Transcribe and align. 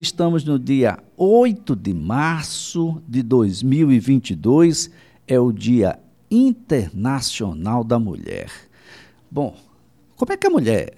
Estamos 0.00 0.44
no 0.44 0.60
dia 0.60 0.96
8 1.16 1.74
de 1.74 1.92
março 1.92 3.02
de 3.08 3.20
2022, 3.20 4.92
é 5.26 5.40
o 5.40 5.50
Dia 5.50 5.98
Internacional 6.30 7.82
da 7.82 7.98
Mulher. 7.98 8.48
Bom, 9.28 9.56
como 10.14 10.32
é 10.32 10.36
que 10.36 10.46
a 10.46 10.50
mulher 10.50 10.94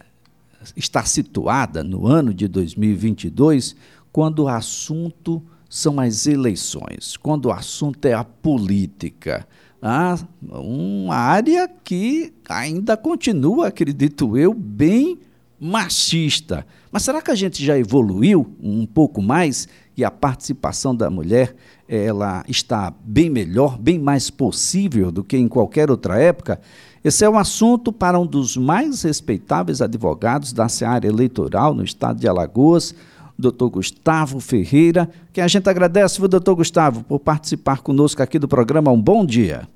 está 0.76 1.02
situada 1.02 1.82
no 1.82 2.06
ano 2.06 2.34
de 2.34 2.46
2022 2.46 3.74
quando 4.12 4.40
o 4.40 4.48
assunto 4.48 5.42
são 5.67 5.98
as 5.98 6.26
eleições, 6.26 7.17
quando 7.17 7.46
o 7.46 7.53
assunto 7.53 8.04
é 8.04 8.12
a 8.12 8.22
política? 8.22 9.48
Ah, 9.80 10.19
uma 10.42 11.17
área 11.17 11.67
que 11.67 12.35
ainda 12.46 12.98
continua, 12.98 13.69
acredito 13.69 14.37
eu, 14.37 14.53
bem 14.53 15.19
machista. 15.61 16.66
Mas 16.91 17.02
será 17.02 17.20
que 17.20 17.30
a 17.30 17.34
gente 17.34 17.65
já 17.65 17.79
evoluiu 17.79 18.56
um 18.60 18.87
pouco 18.87 19.20
mais 19.20 19.69
e 19.97 20.05
a 20.05 20.10
participação 20.10 20.97
da 20.97 21.10
mulher 21.10 21.55
ela 21.87 22.45
está 22.48 22.92
bem 23.05 23.28
melhor, 23.28 23.77
bem 23.78 23.98
mais 23.98 24.30
possível 24.30 25.10
do 25.10 25.23
que 25.23 25.37
em 25.37 25.46
qualquer 25.46 25.91
outra 25.91 26.18
época? 26.18 26.60
Esse 27.04 27.24
é 27.24 27.30
um 27.30 27.38
assunto 27.38 27.92
para 27.92 28.18
um 28.18 28.27
dos 28.27 28.56
mais 28.56 29.02
respeitáveis 29.02 29.82
advogados 29.82 30.52
da 30.52 30.68
seara 30.68 31.06
eleitoral 31.06 31.74
no 31.74 31.84
estado 31.84 32.18
de 32.18 32.29
Alagoas, 32.29 32.95
doutor 33.38 33.70
Gustavo 33.70 34.38
Ferreira, 34.38 35.09
que 35.32 35.40
a 35.40 35.48
gente 35.48 35.68
agradece, 35.68 36.20
doutor 36.27 36.54
Gustavo, 36.54 37.02
por 37.04 37.18
participar 37.20 37.80
conosco 37.80 38.23
aqui 38.23 38.38
do 38.38 38.46
programa. 38.46 38.90
Um 38.90 39.01
bom 39.01 39.24
dia. 39.24 39.66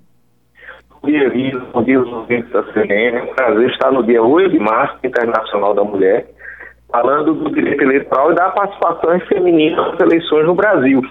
Dia, 1.04 1.28
Lisa. 1.28 1.60
Bom 1.72 1.82
dia 1.82 1.98
aos 1.98 2.08
ouvintes 2.08 2.50
da 2.50 2.62
CNN. 2.72 3.18
É 3.18 3.22
um 3.24 3.34
prazer 3.34 3.70
estar 3.70 3.92
no 3.92 4.02
dia 4.02 4.22
8 4.22 4.50
de 4.50 4.58
março, 4.58 4.98
Internacional 5.04 5.74
da 5.74 5.84
Mulher, 5.84 6.26
falando 6.90 7.34
do 7.34 7.50
direito 7.52 7.82
eleitoral 7.82 8.32
e 8.32 8.34
da 8.34 8.48
participação 8.50 9.20
feminina 9.28 9.76
nas 9.76 10.00
eleições 10.00 10.46
no 10.46 10.54
Brasil. 10.54 11.02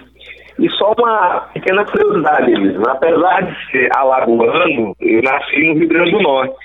E 0.58 0.68
só 0.70 0.92
uma 0.98 1.48
pequena 1.54 1.84
curiosidade, 1.84 2.50
Elisa. 2.50 2.82
Apesar 2.90 3.42
de 3.42 3.70
ser 3.70 3.88
alagoano, 3.96 4.96
eu 5.00 5.22
nasci 5.22 5.64
no 5.64 5.74
Rio 5.74 5.88
Grande 5.88 6.10
do 6.10 6.22
Norte. 6.22 6.56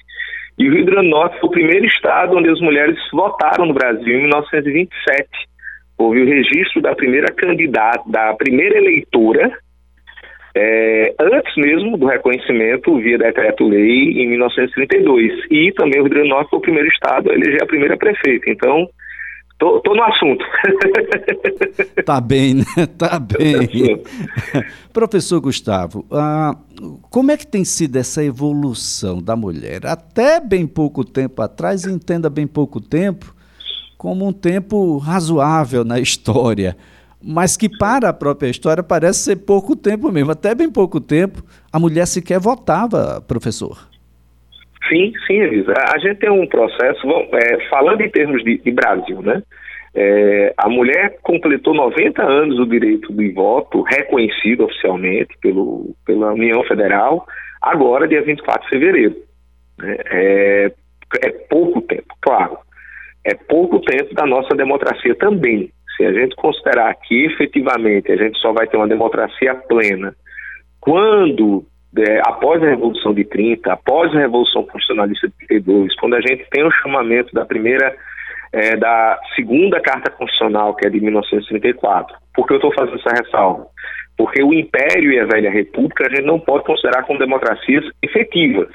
E 0.58 0.67
o 0.67 0.73
Rio 0.73 0.86
Grande 0.86 1.09
do 1.09 1.16
Norte 1.16 1.39
foi 1.39 1.49
o 1.49 1.52
primeiro 1.52 1.86
estado 1.86 2.36
onde 2.36 2.49
as 2.49 2.59
mulheres 2.59 2.97
votaram 3.14 3.67
no 3.67 3.73
Brasil, 3.75 4.08
em 4.08 4.21
1927. 4.23 5.30
Houve 5.99 6.23
o 6.23 6.25
registro 6.25 6.81
da 6.81 6.95
primeira 6.95 7.27
candidata, 7.27 8.02
da 8.08 8.33
primeira 8.33 8.77
eleitora 8.77 9.52
é, 10.55 11.14
antes 11.19 11.55
mesmo 11.55 11.97
do 11.97 12.08
reconhecimento 12.08 12.97
via 13.00 13.17
decreto-lei 13.17 14.22
em 14.22 14.30
1932. 14.30 15.31
E 15.52 15.72
também 15.73 16.00
o 16.00 16.03
Rio 16.03 16.11
Grande 16.11 16.30
do 16.30 16.36
Norte 16.36 16.50
foi 16.50 16.59
o 16.59 16.61
primeiro 16.61 16.88
estado 16.88 17.30
a 17.30 17.33
eleger 17.33 17.61
a 17.61 17.67
primeira 17.67 17.97
prefeita. 17.97 18.50
Então, 18.50 18.89
tô, 19.59 19.80
tô 19.81 19.94
no 19.94 20.03
assunto. 20.03 20.44
tá 22.03 22.20
bem, 22.20 22.55
né? 22.55 22.66
Tá 22.97 23.20
bem. 23.20 24.02
Professor 24.92 25.39
Gustavo, 25.39 26.05
ah, 26.11 26.55
como 27.11 27.31
é 27.31 27.38
que 27.38 27.45
tem 27.45 27.64
sido 27.64 27.97
essa 27.97 28.23
evolução 28.23 29.22
da 29.22 29.36
mulher? 29.36 29.86
Até 29.86 30.39
bem 30.39 30.66
pouco 30.66 31.05
tempo 31.05 31.42
atrás, 31.42 31.86
entenda 31.86 32.30
bem 32.30 32.47
pouco 32.47 32.81
tempo, 32.81 33.36
como 33.97 34.27
um 34.27 34.33
tempo 34.33 34.97
razoável 34.97 35.83
na 35.83 36.00
história 36.00 36.75
mas 37.23 37.58
que 37.58 37.70
para 37.70 38.09
a 38.09 38.14
própria 38.14 38.50
história 38.50 38.81
parece 38.81 39.20
ser 39.20 39.36
pouco 39.38 39.75
tempo 39.75 40.12
mesmo. 40.12 40.31
Até 40.31 40.56
bem 40.56 40.72
pouco 40.72 41.02
tempo, 41.02 41.44
a 41.72 41.80
mulher 41.80 42.06
sequer 42.08 42.39
votava, 42.39 43.22
professor. 43.28 43.78
Sim, 44.88 45.14
sim, 45.28 45.39
Elisa. 45.39 45.73
A 45.94 46.00
gente 46.00 46.20
tem 46.20 46.31
um 46.31 46.48
processo, 46.48 47.08
é, 47.34 47.70
falando 47.70 48.02
em 48.02 48.09
termos 48.09 48.44
de, 48.44 48.58
de 48.58 48.72
Brasil, 48.72 49.22
né? 49.22 49.44
É, 49.94 50.53
a 50.58 50.70
mulher 50.70 51.17
completou 51.23 51.73
90 51.73 52.22
anos 52.23 52.58
do 52.58 52.66
direito 52.66 53.11
de 53.14 53.31
voto, 53.31 53.81
reconhecido 53.81 54.66
oficialmente 54.66 55.36
pelo, 55.42 55.95
pela 56.06 56.33
União 56.33 56.64
Federal, 56.64 57.26
agora, 57.61 58.08
dia 58.08 58.22
24 58.22 58.64
de 58.64 58.70
fevereiro. 58.70 59.16
Né? 59.77 59.98
É, 60.11 60.72
é 61.23 61.30
pouco 61.49 61.82
tempo, 61.82 62.16
claro. 62.22 62.58
É 63.23 63.33
pouco 63.33 63.80
tempo 63.82 64.14
da 64.14 64.26
nossa 64.26 64.55
democracia 64.55 65.16
também. 65.16 65.72
Se 65.99 66.05
a 66.05 66.14
gente 66.14 66.33
considerar 66.37 66.95
que 66.95 67.26
efetivamente 67.26 68.10
a 68.10 68.15
gente 68.15 68.39
só 68.39 68.54
vai 68.54 68.65
ter 68.67 68.77
uma 68.77 68.87
democracia 68.87 69.54
plena 69.54 70.15
quando, 70.80 71.65
é, 71.98 72.21
após 72.21 72.64
a 72.64 72.70
Revolução 72.70 73.14
de 73.14 73.26
30, 73.26 73.73
após 73.73 74.10
a 74.15 74.20
Revolução 74.20 74.64
Constitucionalista 74.64 75.27
de 75.27 75.48
32, 75.48 75.93
quando 75.98 76.15
a 76.15 76.21
gente 76.21 76.48
tem 76.52 76.64
o 76.64 76.71
chamamento 76.71 77.33
da 77.33 77.43
primeira, 77.43 77.93
é, 78.54 78.77
da 78.77 79.20
segunda 79.36 79.82
Carta 79.82 80.10
Constitucional, 80.10 80.73
que 80.73 80.87
é 80.87 80.89
de 80.89 81.02
1934. 81.02 82.16
Por 82.33 82.48
que 82.48 82.54
eu 82.54 82.58
estou 82.58 82.73
fazendo 82.73 82.98
essa 82.98 83.21
ressalva? 83.21 83.67
Porque 84.17 84.42
o 84.42 84.54
Império 84.54 85.11
e 85.11 85.20
a 85.20 85.26
Velha 85.26 85.52
República 85.52 86.08
a 86.08 86.16
gente 86.16 86.26
não 86.26 86.39
pode 86.39 86.64
considerar 86.64 87.04
como 87.04 87.20
democracias 87.20 87.83
efetivas 88.02 88.70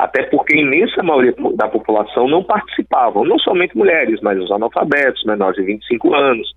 até 0.00 0.22
porque 0.24 0.56
a 0.56 0.60
imensa 0.60 1.02
maioria 1.02 1.34
da 1.54 1.68
população 1.68 2.26
não 2.26 2.42
participavam, 2.42 3.24
não 3.24 3.38
somente 3.38 3.76
mulheres, 3.76 4.18
mas 4.22 4.38
os 4.38 4.50
analfabetos, 4.50 5.24
menores 5.24 5.56
de 5.56 5.62
25 5.62 6.14
anos. 6.14 6.48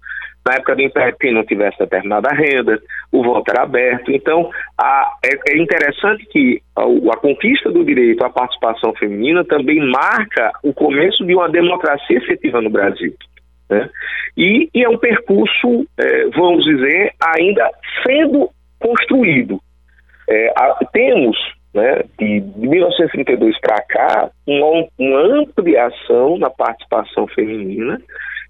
Na 0.45 0.55
época 0.55 0.75
do 0.75 0.81
Império, 0.81 1.15
quem 1.19 1.33
não 1.33 1.45
tivesse 1.45 1.77
determinada 1.77 2.29
renda, 2.33 2.81
o 3.11 3.23
voto 3.23 3.49
era 3.49 3.63
aberto. 3.63 4.11
Então, 4.11 4.49
a, 4.77 5.13
é, 5.23 5.53
é, 5.53 5.57
interessante 5.57 6.25
que 6.25 6.61
a, 6.75 6.83
a, 6.83 7.17
conquista 7.17 7.69
do 7.71 7.83
direito 7.83 8.23
à 8.25 8.29
participação 8.29 8.93
feminina 8.95 9.43
também 9.45 9.79
marca 9.79 10.51
o 10.63 10.73
começo 10.73 11.25
de 11.25 11.33
uma 11.33 11.49
democracia 11.49 12.17
efetiva 12.17 12.61
no 12.61 12.69
Brasil. 12.69 13.13
Né? 13.69 13.89
E, 14.37 14.69
e, 14.73 14.83
é 14.83 14.89
um 14.89 14.97
percurso, 14.97 15.87
é, 15.97 16.27
vamos 16.29 16.63
dizer, 16.65 17.13
ainda 17.37 17.69
sendo 18.05 18.49
construído. 18.79 19.59
É, 20.29 20.53
a, 20.57 20.79
temos 20.91 21.37
né, 21.73 22.03
de, 22.19 22.39
de 22.39 22.67
1932 22.67 23.59
para 23.59 23.81
cá, 23.81 24.29
uma, 24.47 24.87
uma 24.97 25.19
ampliação 25.41 26.37
na 26.37 26.49
participação 26.49 27.27
feminina 27.27 27.99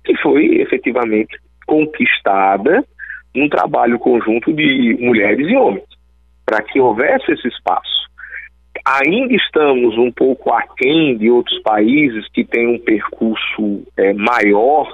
que 0.04 0.16
foi 0.18 0.62
efetivamente 0.62 1.38
conquistada 1.66 2.84
num 3.34 3.50
trabalho 3.50 3.98
conjunto 3.98 4.54
de 4.54 4.98
mulheres 5.00 5.48
e 5.48 5.56
homens, 5.56 5.86
para 6.46 6.62
que 6.62 6.80
houvesse 6.80 7.32
esse 7.32 7.48
espaço. 7.48 8.04
Ainda 8.86 9.34
estamos 9.34 9.98
um 9.98 10.12
pouco 10.12 10.52
aquém 10.52 11.18
de 11.18 11.32
outros 11.32 11.58
países 11.62 12.28
que 12.34 12.44
têm 12.44 12.68
um 12.68 12.80
percurso 12.80 13.84
é, 13.96 14.14
maior 14.14 14.92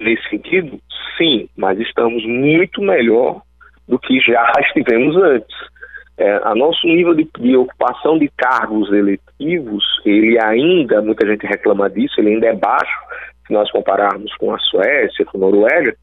nesse 0.00 0.28
sentido? 0.28 0.78
Sim, 1.18 1.48
mas 1.56 1.78
estamos 1.80 2.24
muito 2.24 2.80
melhor 2.80 3.42
do 3.88 3.98
que 3.98 4.20
já 4.20 4.52
estivemos 4.66 5.16
antes. 5.16 5.56
É, 6.18 6.40
a 6.44 6.54
nosso 6.54 6.86
nível 6.86 7.14
de, 7.14 7.28
de, 7.38 7.56
ocupação 7.56 8.18
de 8.18 8.30
cargos 8.36 8.90
eletivos, 8.90 9.84
ele 10.04 10.38
ainda, 10.42 11.02
muita 11.02 11.26
gente 11.26 11.46
reclama 11.46 11.90
disso, 11.90 12.14
ele 12.18 12.34
ainda 12.34 12.46
é 12.46 12.54
baixo, 12.54 12.98
se 13.46 13.52
nós 13.52 13.70
compararmos 13.70 14.34
com 14.36 14.54
a 14.54 14.58
Suécia, 14.58 15.26
com 15.26 15.36
a 15.36 15.40
Noruega, 15.40 15.94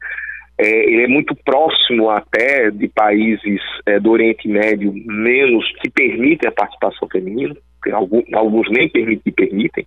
é, 0.56 0.68
ele 0.68 1.02
é 1.02 1.08
muito 1.08 1.34
próximo 1.44 2.10
até 2.10 2.70
de 2.70 2.86
países 2.88 3.60
é, 3.86 3.98
do 3.98 4.12
Oriente 4.12 4.46
Médio 4.46 4.92
menos 4.94 5.68
que 5.80 5.90
permitem 5.90 6.48
a 6.48 6.52
participação 6.52 7.08
feminina, 7.08 7.56
alguns, 7.92 8.24
alguns 8.32 8.70
nem 8.70 8.88
permitem, 8.88 9.32
permitem, 9.32 9.86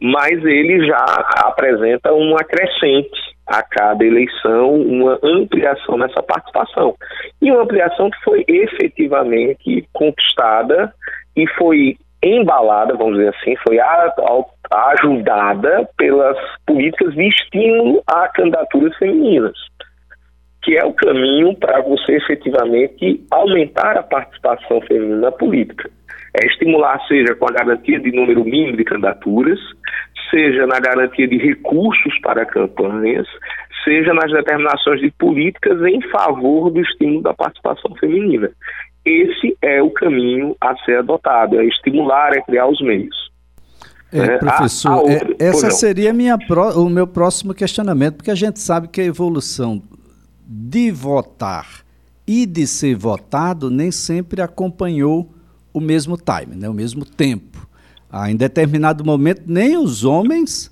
mas 0.00 0.44
ele 0.44 0.86
já 0.86 1.04
apresenta 1.46 2.12
uma 2.12 2.44
crescente 2.44 3.33
a 3.46 3.62
cada 3.62 4.04
eleição 4.04 4.74
uma 4.74 5.18
ampliação 5.22 5.98
nessa 5.98 6.22
participação. 6.22 6.94
E 7.42 7.50
uma 7.50 7.62
ampliação 7.62 8.10
que 8.10 8.24
foi 8.24 8.44
efetivamente 8.48 9.86
conquistada 9.92 10.92
e 11.36 11.46
foi 11.58 11.96
embalada, 12.22 12.96
vamos 12.96 13.16
dizer 13.18 13.34
assim, 13.36 13.54
foi 13.66 13.78
ajudada 14.70 15.88
pelas 15.96 16.38
políticas 16.66 17.14
de 17.14 17.28
estímulo 17.28 18.02
a 18.06 18.28
candidaturas 18.28 18.96
femininas, 18.96 19.56
que 20.62 20.76
é 20.76 20.84
o 20.84 20.94
caminho 20.94 21.54
para 21.56 21.82
você 21.82 22.16
efetivamente 22.16 23.22
aumentar 23.30 23.98
a 23.98 24.02
participação 24.02 24.80
feminina 24.82 25.16
na 25.16 25.32
política. 25.32 25.90
É 26.32 26.46
estimular, 26.46 26.98
seja 27.06 27.34
com 27.34 27.46
a 27.46 27.52
garantia 27.52 28.00
de 28.00 28.10
número 28.10 28.42
mínimo 28.42 28.76
de 28.76 28.84
candidaturas, 28.84 29.60
seja 30.30 30.66
na 30.66 30.80
garantia 30.80 31.26
de 31.26 31.36
recursos 31.38 32.18
para 32.20 32.44
campanhas, 32.46 33.26
seja 33.84 34.12
nas 34.14 34.30
determinações 34.30 35.00
de 35.00 35.10
políticas 35.12 35.80
em 35.82 36.00
favor 36.10 36.70
do 36.70 36.80
estímulo 36.80 37.22
da 37.22 37.34
participação 37.34 37.94
feminina. 37.96 38.50
Esse 39.04 39.56
é 39.60 39.82
o 39.82 39.90
caminho 39.90 40.56
a 40.60 40.74
ser 40.84 40.98
adotado, 40.98 41.60
é 41.60 41.64
estimular, 41.66 42.32
é 42.32 42.40
criar 42.40 42.66
os 42.66 42.80
meios. 42.80 43.30
É, 44.12 44.18
é 44.18 44.38
professor, 44.38 44.90
a, 44.90 44.94
a 44.94 45.00
outra, 45.00 45.36
é, 45.38 45.46
essa 45.46 45.70
seria 45.70 46.12
minha 46.12 46.38
o 46.76 46.88
meu 46.88 47.06
próximo 47.06 47.52
questionamento, 47.52 48.16
porque 48.16 48.30
a 48.30 48.34
gente 48.34 48.60
sabe 48.60 48.88
que 48.88 49.00
a 49.00 49.04
evolução 49.04 49.82
de 50.46 50.90
votar 50.90 51.84
e 52.26 52.46
de 52.46 52.66
ser 52.66 52.96
votado 52.96 53.70
nem 53.70 53.90
sempre 53.90 54.40
acompanhou 54.40 55.30
o 55.72 55.80
mesmo 55.80 56.16
time, 56.16 56.56
né, 56.56 56.68
o 56.68 56.74
mesmo 56.74 57.04
tempo. 57.04 57.66
Ah, 58.16 58.30
em 58.30 58.36
determinado 58.36 59.04
momento, 59.04 59.42
nem 59.44 59.76
os 59.76 60.04
homens 60.04 60.70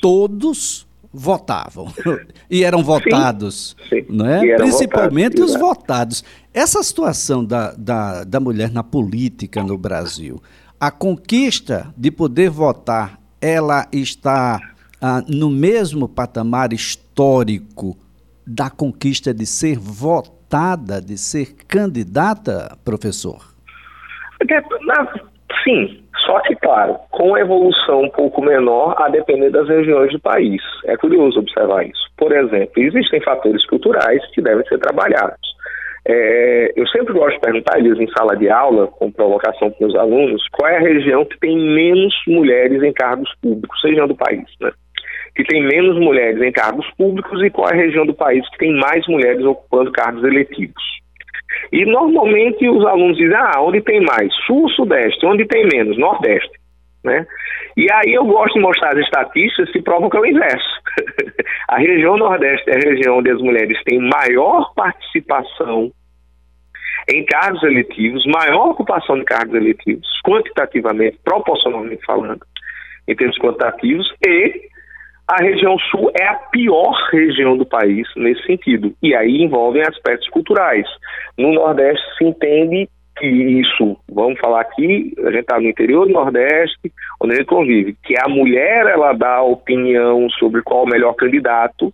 todos 0.00 0.86
votavam 1.12 1.92
e 2.48 2.62
eram 2.62 2.84
votados, 2.84 3.74
sim, 3.88 4.02
sim. 4.02 4.06
não 4.08 4.24
é? 4.24 4.54
Principalmente 4.54 5.40
votados, 5.40 5.54
os 5.54 5.60
votados. 5.60 6.24
Essa 6.54 6.80
situação 6.84 7.44
da, 7.44 7.72
da, 7.72 8.22
da 8.22 8.38
mulher 8.38 8.70
na 8.70 8.84
política 8.84 9.64
no 9.64 9.76
Brasil, 9.76 10.40
a 10.78 10.92
conquista 10.92 11.92
de 11.96 12.12
poder 12.12 12.50
votar, 12.50 13.18
ela 13.40 13.88
está 13.90 14.60
ah, 15.02 15.24
no 15.26 15.50
mesmo 15.50 16.08
patamar 16.08 16.72
histórico 16.72 17.98
da 18.46 18.70
conquista 18.70 19.34
de 19.34 19.44
ser 19.44 19.76
votada, 19.76 21.02
de 21.02 21.18
ser 21.18 21.52
candidata, 21.66 22.78
professor? 22.84 23.56
Sim, 25.66 26.00
só 26.24 26.38
que, 26.40 26.54
claro, 26.56 26.96
com 27.10 27.36
evolução 27.36 28.02
um 28.02 28.10
pouco 28.10 28.40
menor 28.40 28.94
a 28.98 29.08
depender 29.08 29.50
das 29.50 29.68
regiões 29.68 30.12
do 30.12 30.20
país. 30.20 30.62
É 30.84 30.96
curioso 30.96 31.40
observar 31.40 31.84
isso. 31.84 32.06
Por 32.16 32.32
exemplo, 32.32 32.72
existem 32.76 33.20
fatores 33.20 33.66
culturais 33.66 34.24
que 34.32 34.40
devem 34.40 34.64
ser 34.66 34.78
trabalhados. 34.78 35.56
É, 36.08 36.72
eu 36.76 36.86
sempre 36.86 37.12
gosto 37.12 37.34
de 37.34 37.40
perguntar, 37.40 37.78
eles 37.80 37.98
em 37.98 38.08
sala 38.16 38.36
de 38.36 38.48
aula, 38.48 38.86
com 38.86 39.10
provocação 39.10 39.72
para 39.72 39.88
os 39.88 39.96
alunos, 39.96 40.40
qual 40.52 40.70
é 40.70 40.76
a 40.76 40.80
região 40.80 41.24
que 41.24 41.38
tem 41.40 41.58
menos 41.58 42.14
mulheres 42.28 42.80
em 42.80 42.92
cargos 42.92 43.28
públicos, 43.42 43.80
seja 43.80 44.06
do 44.06 44.14
país, 44.14 44.44
né? 44.60 44.70
Que 45.34 45.42
tem 45.42 45.66
menos 45.66 45.98
mulheres 45.98 46.40
em 46.40 46.52
cargos 46.52 46.86
públicos 46.96 47.42
e 47.42 47.50
qual 47.50 47.68
é 47.70 47.72
a 47.72 47.76
região 47.76 48.06
do 48.06 48.14
país 48.14 48.48
que 48.50 48.58
tem 48.58 48.72
mais 48.72 49.04
mulheres 49.08 49.44
ocupando 49.44 49.90
cargos 49.90 50.22
eletivos. 50.22 50.82
E 51.72 51.84
normalmente 51.84 52.68
os 52.68 52.84
alunos 52.86 53.16
dizem, 53.16 53.36
ah, 53.36 53.60
onde 53.60 53.80
tem 53.80 54.00
mais? 54.00 54.32
Sul, 54.46 54.68
Sudeste, 54.70 55.24
onde 55.26 55.46
tem 55.46 55.66
menos? 55.66 55.98
Nordeste. 55.98 56.58
Né? 57.04 57.26
E 57.76 57.86
aí 57.92 58.14
eu 58.14 58.24
gosto 58.24 58.54
de 58.54 58.60
mostrar 58.60 58.90
as 58.94 58.98
estatísticas 58.98 59.70
que 59.70 59.82
provam 59.82 60.10
que 60.10 60.16
é 60.16 60.20
o 60.20 60.26
inverso. 60.26 60.80
a 61.68 61.78
região 61.78 62.16
Nordeste 62.16 62.70
é 62.70 62.74
a 62.74 62.90
região 62.90 63.18
onde 63.18 63.30
as 63.30 63.40
mulheres 63.40 63.78
têm 63.84 63.98
maior 64.00 64.72
participação 64.74 65.92
em 67.08 67.24
cargos 67.24 67.62
eletivos, 67.62 68.24
maior 68.26 68.70
ocupação 68.70 69.18
de 69.18 69.24
cargos 69.24 69.54
eletivos, 69.54 70.06
quantitativamente, 70.26 71.18
proporcionalmente 71.24 72.04
falando, 72.04 72.40
em 73.06 73.14
termos 73.14 73.38
quantitativos, 73.38 74.12
e 74.26 74.68
a 75.28 75.42
região 75.42 75.76
sul 75.90 76.10
é 76.18 76.24
a 76.24 76.34
pior 76.34 76.92
região 77.10 77.56
do 77.56 77.66
país 77.66 78.06
nesse 78.16 78.44
sentido. 78.46 78.94
E 79.02 79.14
aí 79.14 79.42
envolvem 79.42 79.82
aspectos 79.82 80.28
culturais. 80.28 80.86
No 81.36 81.52
Nordeste 81.52 82.04
se 82.16 82.24
entende 82.24 82.88
que 83.18 83.26
isso, 83.26 83.96
vamos 84.08 84.38
falar 84.38 84.60
aqui, 84.60 85.14
a 85.18 85.30
gente 85.30 85.40
está 85.40 85.58
no 85.58 85.68
interior 85.68 86.06
do 86.06 86.12
Nordeste, 86.12 86.92
onde 87.20 87.32
a 87.32 87.36
gente 87.38 87.46
convive, 87.46 87.96
que 88.04 88.14
a 88.20 88.28
mulher 88.28 88.86
ela 88.86 89.14
dá 89.14 89.42
opinião 89.42 90.28
sobre 90.38 90.62
qual 90.62 90.84
o 90.84 90.88
melhor 90.88 91.14
candidato, 91.14 91.92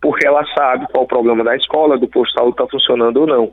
porque 0.00 0.26
ela 0.26 0.44
sabe 0.56 0.86
qual 0.92 1.04
o 1.04 1.08
problema 1.08 1.42
da 1.42 1.56
escola, 1.56 1.98
do 1.98 2.06
posto 2.06 2.32
de 2.32 2.38
saúde 2.38 2.52
está 2.52 2.66
funcionando 2.68 3.22
ou 3.22 3.26
não 3.26 3.52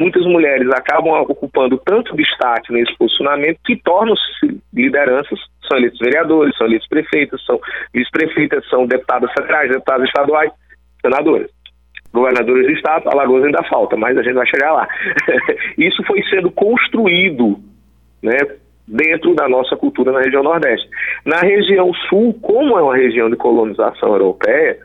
muitas 0.00 0.24
mulheres 0.24 0.66
acabam 0.70 1.12
ocupando 1.28 1.76
tanto 1.84 2.16
destaque 2.16 2.72
nesse 2.72 2.96
posicionamento 2.96 3.60
que 3.64 3.76
tornam-se 3.76 4.58
lideranças, 4.72 5.38
são 5.68 5.76
eleitos 5.76 6.00
vereadores, 6.00 6.56
são 6.56 6.66
eleitos 6.66 6.88
prefeitos, 6.88 7.44
são 7.44 7.60
vice-prefeitas, 7.92 8.66
são 8.70 8.86
deputadas 8.86 9.30
federais, 9.32 9.70
deputadas 9.70 10.06
estaduais, 10.06 10.50
senadoras. 11.02 11.50
Governadores 12.12 12.66
de 12.66 12.72
estado, 12.72 13.08
Alagoas 13.08 13.44
ainda 13.44 13.62
falta, 13.64 13.96
mas 13.96 14.16
a 14.16 14.22
gente 14.22 14.34
vai 14.34 14.46
chegar 14.46 14.72
lá. 14.72 14.88
Isso 15.78 16.02
foi 16.04 16.22
sendo 16.24 16.50
construído, 16.50 17.60
né, 18.22 18.38
dentro 18.88 19.34
da 19.34 19.48
nossa 19.48 19.76
cultura 19.76 20.10
na 20.10 20.20
região 20.20 20.42
Nordeste. 20.42 20.88
Na 21.24 21.40
região 21.40 21.92
Sul, 22.08 22.34
como 22.42 22.76
é 22.76 22.82
uma 22.82 22.96
região 22.96 23.30
de 23.30 23.36
colonização 23.36 24.08
europeia, 24.08 24.78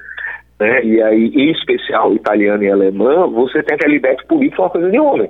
né, 0.59 0.83
e 0.85 1.01
aí, 1.01 1.31
em 1.35 1.51
especial 1.51 2.13
italiano 2.13 2.63
e 2.63 2.71
alemã, 2.71 3.27
você 3.27 3.61
tem 3.61 3.75
aquela 3.75 3.93
ideia 3.93 4.15
que 4.15 4.25
política 4.25 4.61
é 4.61 4.65
uma 4.65 4.69
coisa 4.69 4.89
de 4.89 4.99
homem. 4.99 5.29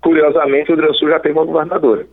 Curiosamente, 0.00 0.72
o 0.72 0.94
Sul 0.94 1.10
já 1.10 1.20
teve 1.20 1.38
uma 1.38 1.44
governadora. 1.44 2.06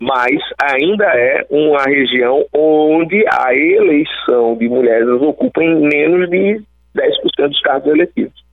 Mas 0.00 0.40
ainda 0.60 1.04
é 1.04 1.46
uma 1.50 1.82
região 1.84 2.44
onde 2.52 3.24
a 3.30 3.54
eleição 3.54 4.56
de 4.56 4.68
mulheres 4.68 5.08
ocupa 5.08 5.62
em 5.62 5.80
menos 5.80 6.28
de 6.30 6.62
10% 6.96 7.48
dos 7.48 7.60
cargos 7.60 7.92
eletivos. 7.92 8.44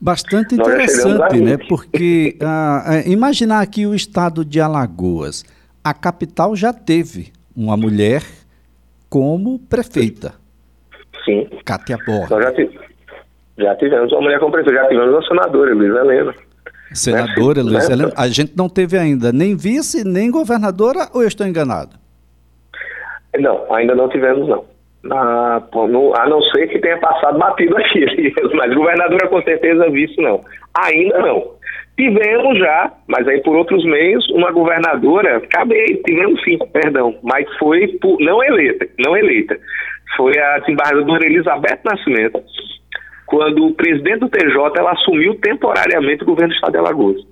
Bastante 0.00 0.54
interessante, 0.54 1.40
né? 1.40 1.56
Porque 1.68 2.36
ah, 2.42 3.02
imaginar 3.06 3.60
aqui 3.60 3.86
o 3.86 3.94
estado 3.94 4.44
de 4.44 4.60
Alagoas. 4.60 5.44
A 5.82 5.94
capital 5.94 6.54
já 6.54 6.72
teve 6.72 7.32
uma 7.56 7.76
mulher 7.76 8.22
como 9.08 9.58
prefeita. 9.58 10.34
Sim. 11.28 11.46
Cátia 11.64 11.98
Borges. 12.06 12.30
Nós 12.30 12.42
já, 12.42 12.52
já 13.58 13.76
tivemos 13.76 14.10
uma 14.12 14.22
mulher 14.22 14.40
como 14.40 14.50
prefeita, 14.50 14.80
já 14.80 14.88
tivemos 14.88 15.12
uma 15.12 15.22
senadora, 15.22 15.74
Luiz 15.74 15.94
Helena. 15.94 16.34
Senadora 16.94 17.62
né? 17.62 17.70
Luiz 17.70 17.90
Helena, 17.90 18.12
a 18.16 18.28
gente 18.28 18.56
não 18.56 18.68
teve 18.68 18.96
ainda 18.96 19.30
nem 19.30 19.54
vice, 19.54 20.08
nem 20.08 20.30
governadora, 20.30 21.08
ou 21.12 21.20
eu 21.20 21.28
estou 21.28 21.46
enganado? 21.46 21.90
Não, 23.38 23.72
ainda 23.74 23.94
não 23.94 24.08
tivemos, 24.08 24.48
não. 24.48 24.64
Ah, 25.12 25.62
no, 25.74 26.14
a 26.16 26.28
não 26.28 26.40
ser 26.42 26.66
que 26.68 26.78
tenha 26.80 26.98
passado 26.98 27.38
batido 27.38 27.76
aqui, 27.76 28.32
mas 28.56 28.74
governadora 28.74 29.28
com 29.28 29.42
certeza 29.42 29.90
vice 29.90 30.20
não. 30.20 30.40
Ainda 30.74 31.18
não. 31.18 31.57
Tivemos 31.98 32.58
já, 32.58 32.92
mas 33.08 33.26
aí 33.26 33.42
por 33.42 33.56
outros 33.56 33.84
meios, 33.84 34.24
uma 34.30 34.52
governadora, 34.52 35.38
acabei, 35.38 36.00
tivemos 36.06 36.40
sim, 36.44 36.56
perdão, 36.72 37.18
mas 37.24 37.44
foi 37.58 37.88
por, 38.00 38.20
não 38.20 38.42
eleita, 38.42 38.86
não 38.98 39.16
eleita 39.16 39.58
foi 40.18 40.36
a 40.36 40.58
desembargadora 40.58 41.26
Elizabeth 41.26 41.80
Nascimento, 41.84 42.42
quando 43.26 43.66
o 43.66 43.74
presidente 43.74 44.20
do 44.20 44.28
TJ 44.28 44.56
ela 44.76 44.92
assumiu 44.92 45.34
temporariamente 45.36 46.24
o 46.24 46.26
governo 46.26 46.48
do 46.48 46.54
Estado 46.54 46.72
de 46.72 46.78
Alagoas. 46.78 47.22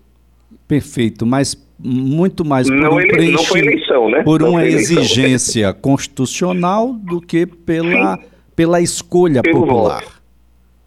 Perfeito, 0.69 1.26
mas 1.26 1.56
muito 1.78 2.44
mais 2.44 2.69
por, 2.69 2.76
não 2.76 2.94
um 2.94 3.00
ele, 3.00 3.32
não 3.32 3.44
foi 3.44 3.60
eleição, 3.60 4.08
né? 4.08 4.22
por 4.22 4.42
uma 4.42 4.64
exigência 4.64 5.72
constitucional 5.74 6.92
do 6.92 7.20
que 7.20 7.46
pela, 7.46 8.19
pela 8.54 8.80
escolha 8.80 9.42
Pelo 9.42 9.60
popular. 9.60 10.02
Voto. 10.02 10.22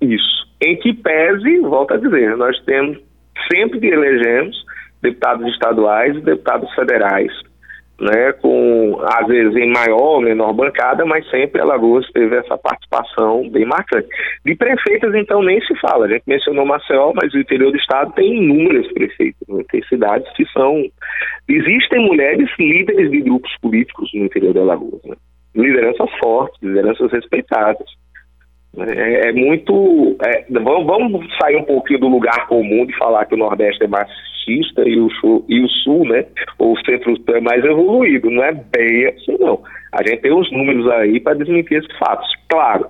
Isso. 0.02 0.48
Em 0.62 0.78
que 0.78 0.94
pese, 0.94 1.60
volto 1.60 1.94
a 1.94 1.98
dizer, 1.98 2.36
nós 2.38 2.58
temos 2.64 2.98
sempre 3.52 3.80
que 3.80 3.88
elegemos 3.88 4.56
deputados 5.02 5.48
estaduais 5.52 6.16
e 6.16 6.22
deputados 6.22 6.74
federais 6.76 7.32
né, 8.00 8.32
com 8.34 8.98
às 9.04 9.28
vezes 9.28 9.56
em 9.58 9.72
maior 9.72 10.16
ou 10.16 10.22
menor 10.22 10.54
bancada, 10.54 11.06
mas 11.06 11.30
sempre 11.30 11.62
Alagoas 11.62 12.10
teve 12.12 12.36
essa 12.36 12.58
participação 12.58 13.50
bem 13.50 13.66
marcante. 13.66 14.08
De 14.46 14.56
prefeitas, 14.56 15.14
então, 15.16 15.44
nem 15.44 15.60
se 15.62 15.76
fala. 15.80 16.06
A 16.06 16.10
gente 16.10 16.24
mencionou 16.26 16.66
Maceió, 16.66 17.12
mas 17.14 17.34
o 17.34 17.40
interior 17.40 17.72
do 17.72 17.78
estado 17.78 18.14
tem 18.14 18.38
inúmeras 18.38 18.88
prefeitas. 18.94 19.48
Né? 19.48 19.64
Tem 19.70 19.84
cidades 19.84 20.32
que 20.34 20.46
são. 20.52 20.84
Existem 21.48 22.06
mulheres 22.06 22.50
líderes 22.58 23.12
de 23.12 23.22
grupos 23.22 23.52
políticos 23.62 24.10
no 24.14 24.26
interior 24.26 24.54
de 24.54 24.60
Alagoas. 24.60 25.02
Né? 25.04 25.16
Lideranças 25.56 26.10
fortes, 26.20 26.62
lideranças 26.62 27.12
respeitadas. 27.12 27.88
É, 28.78 29.30
é 29.30 29.32
muito. 29.32 30.16
É, 30.24 30.46
vamos, 30.50 30.86
vamos, 30.86 31.38
sair 31.38 31.58
um 31.58 31.64
pouquinho 31.64 32.00
do 32.00 32.08
lugar 32.08 32.48
comum 32.48 32.86
de 32.86 32.96
falar 32.98 33.26
que 33.26 33.36
o 33.36 33.38
Nordeste 33.38 33.84
é 33.84 33.88
machista 33.88 34.88
e 34.88 35.00
o, 35.00 35.10
sul, 35.12 35.44
e 35.50 35.60
o 35.60 35.68
Sul, 35.68 36.06
né? 36.06 36.26
Ou 36.58 36.74
o 36.74 36.86
Centro 36.86 37.16
é 37.34 37.42
mais 37.42 37.64
evoluído. 37.64 38.30
Não 38.30 38.44
é 38.44 38.52
bem 38.52 39.08
assim, 39.08 39.38
não. 39.40 39.62
A 39.92 40.04
gente 40.08 40.22
tem 40.22 40.32
os 40.32 40.52
números 40.52 40.88
aí 40.92 41.20
para 41.20 41.38
desmentir 41.38 41.80
esses 41.80 41.98
fatos. 41.98 42.28
Claro, 42.48 42.88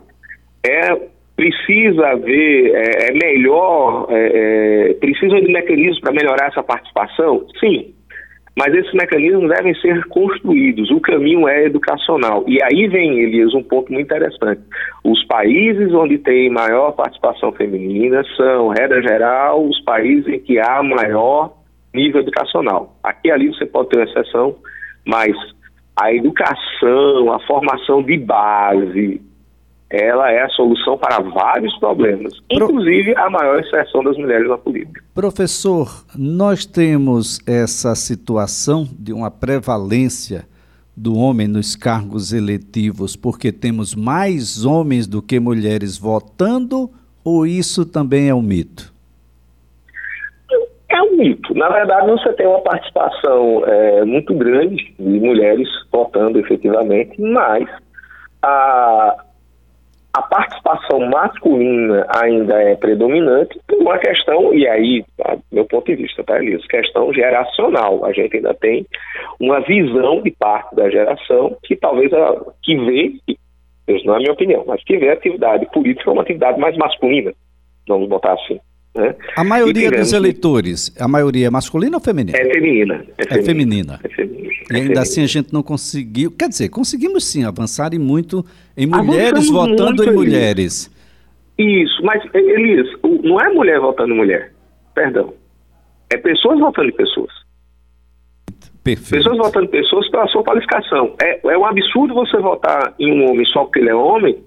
é 0.67 1.19
precisa 1.39 2.05
haver, 2.05 2.75
é, 2.75 3.07
é 3.07 3.13
melhor, 3.13 4.07
é, 4.09 4.89
é, 4.89 4.93
precisa 4.95 5.39
de 5.39 5.49
mecanismos 5.49 6.01
para 6.01 6.11
melhorar 6.11 6.47
essa 6.47 6.61
participação? 6.61 7.47
Sim, 7.61 7.93
mas 8.57 8.73
esses 8.73 8.93
mecanismos 8.93 9.49
devem 9.49 9.73
ser 9.75 10.03
construídos. 10.05 10.91
O 10.91 10.99
caminho 10.99 11.47
é 11.47 11.65
educacional. 11.65 12.43
E 12.47 12.61
aí 12.63 12.87
vem, 12.87 13.19
Elias, 13.19 13.53
um 13.53 13.63
ponto 13.63 13.91
muito 13.91 14.05
interessante. 14.05 14.61
Os 15.03 15.23
países 15.25 15.93
onde 15.93 16.17
tem 16.17 16.49
maior 16.49 16.91
participação 16.91 17.51
feminina 17.53 18.23
são, 18.35 18.69
regra 18.69 19.01
geral, 19.01 19.65
os 19.65 19.79
países 19.81 20.27
em 20.27 20.39
que 20.39 20.59
há 20.59 20.83
maior 20.83 21.53
nível 21.93 22.21
educacional. 22.21 22.95
Aqui 23.03 23.31
ali 23.31 23.47
você 23.47 23.65
pode 23.65 23.89
ter 23.89 23.97
uma 23.97 24.05
exceção, 24.05 24.55
mas 25.05 25.35
a 25.95 26.13
educação, 26.13 27.33
a 27.33 27.39
formação 27.41 28.01
de 28.03 28.17
base, 28.17 29.21
ela 29.91 30.31
é 30.31 30.43
a 30.43 30.49
solução 30.49 30.97
para 30.97 31.19
vários 31.19 31.75
problemas, 31.79 32.33
inclusive 32.49 33.15
a 33.17 33.29
maior 33.29 33.59
inserção 33.59 34.03
das 34.03 34.15
mulheres 34.17 34.47
na 34.47 34.57
política. 34.57 35.03
Professor, 35.15 36.05
nós 36.15 36.65
temos 36.65 37.39
essa 37.47 37.95
situação 37.95 38.87
de 38.97 39.11
uma 39.11 39.31
prevalência 39.31 40.45
do 40.95 41.17
homem 41.17 41.47
nos 41.47 41.75
cargos 41.75 42.33
eletivos 42.33 43.15
porque 43.15 43.51
temos 43.51 43.95
mais 43.95 44.65
homens 44.65 45.07
do 45.07 45.21
que 45.21 45.39
mulheres 45.39 45.97
votando 45.97 46.89
ou 47.23 47.47
isso 47.47 47.85
também 47.85 48.29
é 48.29 48.35
um 48.35 48.41
mito? 48.41 48.93
É 50.89 51.01
um 51.01 51.17
mito. 51.17 51.53
Na 51.55 51.69
verdade, 51.69 52.07
você 52.07 52.33
tem 52.33 52.47
uma 52.47 52.61
participação 52.61 53.63
é, 53.65 54.03
muito 54.03 54.33
grande 54.33 54.93
de 54.99 55.19
mulheres 55.19 55.67
votando 55.91 56.39
efetivamente, 56.39 57.19
mas 57.21 57.67
a, 58.41 59.23
a 60.19 60.21
participação 60.23 60.99
masculina 60.99 62.05
ainda 62.09 62.61
é 62.61 62.75
predominante 62.75 63.57
por 63.65 63.77
uma 63.77 63.97
questão, 63.97 64.53
e 64.53 64.67
aí, 64.67 65.05
meu 65.49 65.65
ponto 65.65 65.85
de 65.85 65.95
vista, 65.95 66.23
tá, 66.25 66.37
Elias? 66.37 66.65
Questão 66.67 67.13
geracional. 67.13 68.03
A 68.03 68.11
gente 68.11 68.35
ainda 68.35 68.53
tem 68.53 68.85
uma 69.39 69.61
visão 69.61 70.21
de 70.21 70.31
parte 70.31 70.75
da 70.75 70.89
geração 70.89 71.55
que 71.63 71.75
talvez 71.75 72.11
a, 72.13 72.35
que 72.61 72.75
vê, 72.75 73.13
isso 73.87 74.05
não 74.05 74.15
é 74.15 74.17
a 74.17 74.19
minha 74.19 74.33
opinião, 74.33 74.65
mas 74.67 74.83
que 74.83 74.97
vê 74.97 75.09
a 75.09 75.13
atividade 75.13 75.65
política 75.71 76.03
como 76.03 76.17
uma 76.17 76.23
atividade 76.23 76.59
mais 76.59 76.75
masculina, 76.75 77.31
vamos 77.87 78.09
botar 78.09 78.33
assim. 78.33 78.59
Né? 78.95 79.15
A 79.35 79.43
maioria 79.43 79.91
dos 79.91 80.13
eleitores, 80.13 80.93
a 80.99 81.07
maioria 81.07 81.47
é 81.47 81.49
masculina 81.49 81.97
ou 81.97 82.03
feminina? 82.03 82.37
É 82.37 82.53
feminina. 82.53 83.05
É 83.17 83.23
feminina. 83.23 83.39
É 83.39 83.43
feminina. 83.43 83.99
É 84.03 84.09
feminina. 84.09 84.49
E 84.71 84.75
ainda 84.75 84.99
é 84.99 85.01
assim 85.01 85.23
a 85.23 85.27
gente 85.27 85.53
não 85.53 85.63
conseguiu. 85.63 86.31
Quer 86.31 86.49
dizer, 86.49 86.69
conseguimos 86.69 87.25
sim 87.25 87.43
avançar 87.43 87.93
e 87.93 87.99
muito 87.99 88.45
em 88.77 88.85
mulheres 88.85 89.49
votando 89.49 90.03
em 90.03 90.13
mulheres. 90.13 90.91
Isso, 91.57 92.01
mas 92.03 92.23
Elias, 92.33 92.87
não 93.23 93.39
é 93.39 93.49
mulher 93.49 93.79
votando 93.79 94.13
em 94.13 94.17
mulher. 94.17 94.53
Perdão. 94.93 95.33
É 96.09 96.17
pessoas 96.17 96.59
votando 96.59 96.89
em 96.89 96.95
pessoas. 96.95 97.31
Perfeito. 98.83 99.23
Pessoas 99.23 99.37
votando 99.37 99.65
em 99.65 99.69
pessoas 99.69 100.09
pela 100.09 100.27
sua 100.27 100.43
qualificação. 100.43 101.15
É, 101.21 101.39
é 101.47 101.57
um 101.57 101.65
absurdo 101.65 102.13
você 102.13 102.37
votar 102.37 102.93
em 102.99 103.11
um 103.11 103.29
homem 103.29 103.45
só 103.47 103.63
porque 103.63 103.79
ele 103.79 103.89
é 103.89 103.95
homem 103.95 104.41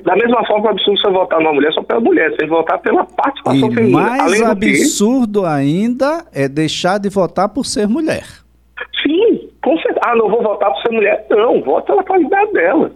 da 0.00 0.16
mesma 0.16 0.44
forma, 0.46 0.68
é 0.68 0.72
absurdo 0.72 1.00
você 1.00 1.10
votar 1.10 1.38
numa 1.40 1.52
mulher 1.52 1.72
só 1.72 1.82
pela 1.82 2.00
mulher, 2.00 2.30
você 2.30 2.46
votar 2.46 2.78
pela 2.80 3.04
participação 3.04 3.68
e 3.68 3.74
feminina. 3.74 4.00
mais 4.00 4.42
absurdo 4.42 5.40
que... 5.42 5.46
ainda 5.46 6.24
é 6.32 6.48
deixar 6.48 6.98
de 6.98 7.08
votar 7.08 7.48
por 7.48 7.66
ser 7.66 7.86
mulher. 7.86 8.24
Sim, 9.02 9.48
com 9.62 9.76
certeza. 9.76 10.00
Ah, 10.04 10.16
não 10.16 10.30
vou 10.30 10.42
votar 10.42 10.72
por 10.72 10.82
ser 10.82 10.92
mulher. 10.92 11.26
Não, 11.30 11.60
vote 11.62 11.86
pela 11.86 12.02
qualidade 12.04 12.52
dela. 12.52 12.90